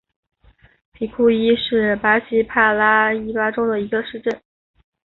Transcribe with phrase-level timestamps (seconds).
[0.93, 4.41] 皮库伊是巴西帕拉伊巴州的一个市镇。